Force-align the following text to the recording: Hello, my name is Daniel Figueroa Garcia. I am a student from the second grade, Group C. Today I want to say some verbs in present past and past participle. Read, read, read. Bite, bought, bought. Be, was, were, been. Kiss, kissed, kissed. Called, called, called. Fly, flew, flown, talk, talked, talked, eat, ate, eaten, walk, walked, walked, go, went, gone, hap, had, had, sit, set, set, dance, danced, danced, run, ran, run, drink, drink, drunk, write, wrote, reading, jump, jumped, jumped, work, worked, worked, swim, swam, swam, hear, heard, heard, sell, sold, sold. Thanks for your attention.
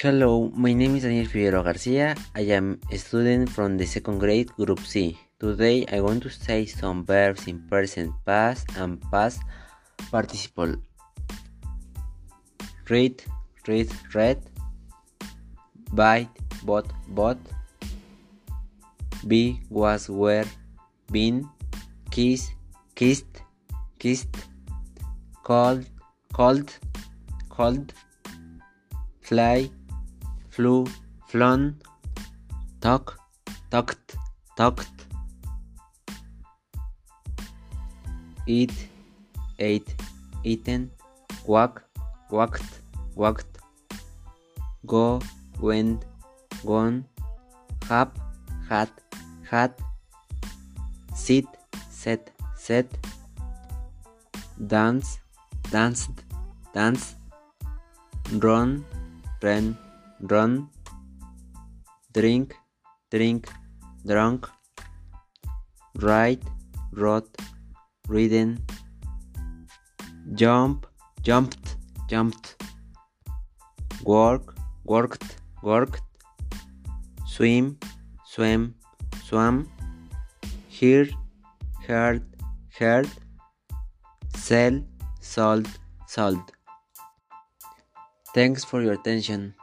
Hello, 0.00 0.48
my 0.54 0.72
name 0.74 0.94
is 0.94 1.02
Daniel 1.02 1.26
Figueroa 1.26 1.64
Garcia. 1.64 2.14
I 2.32 2.42
am 2.56 2.78
a 2.92 2.96
student 2.96 3.50
from 3.50 3.76
the 3.76 3.84
second 3.84 4.20
grade, 4.20 4.48
Group 4.54 4.78
C. 4.86 5.18
Today 5.40 5.86
I 5.90 6.00
want 6.02 6.22
to 6.22 6.30
say 6.30 6.66
some 6.66 7.04
verbs 7.04 7.48
in 7.48 7.66
present 7.68 8.12
past 8.24 8.68
and 8.76 9.02
past 9.10 9.40
participle. 10.12 10.76
Read, 12.88 13.24
read, 13.66 13.90
read. 14.14 14.38
Bite, 15.92 16.30
bought, 16.62 16.92
bought. 17.08 17.40
Be, 19.26 19.60
was, 19.68 20.08
were, 20.08 20.44
been. 21.10 21.48
Kiss, 22.12 22.52
kissed, 22.94 23.42
kissed. 23.98 24.46
Called, 25.42 25.86
called, 26.32 26.72
called. 27.48 27.92
Fly, 29.22 29.68
flew, 30.58 30.84
flown, 31.28 31.76
talk, 32.80 33.16
talked, 33.70 34.16
talked, 34.56 35.04
eat, 38.44 38.74
ate, 39.60 39.94
eaten, 40.42 40.90
walk, 41.46 41.84
walked, 42.32 42.80
walked, 43.14 43.60
go, 44.84 45.20
went, 45.60 46.04
gone, 46.66 47.04
hap, 47.88 48.18
had, 48.68 48.90
had, 49.48 49.72
sit, 51.14 51.46
set, 51.88 52.32
set, 52.56 52.86
dance, 54.66 55.20
danced, 55.70 56.24
danced, 56.74 57.14
run, 58.42 58.84
ran, 59.40 59.78
run, 60.20 60.68
drink, 62.12 62.54
drink, 63.10 63.48
drunk, 64.06 64.48
write, 66.00 66.42
wrote, 66.92 67.28
reading, 68.08 68.58
jump, 70.34 70.86
jumped, 71.22 71.76
jumped, 72.08 72.62
work, 74.04 74.56
worked, 74.84 75.36
worked, 75.62 76.02
swim, 77.26 77.78
swam, 78.24 78.74
swam, 79.24 79.70
hear, 80.68 81.08
heard, 81.86 82.24
heard, 82.78 83.08
sell, 84.36 84.82
sold, 85.20 85.68
sold. 86.06 86.40
Thanks 88.34 88.64
for 88.64 88.82
your 88.82 88.94
attention. 88.94 89.54